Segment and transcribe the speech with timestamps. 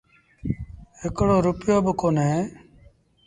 [1.01, 2.33] هڪڙو رپيو با ڪونهي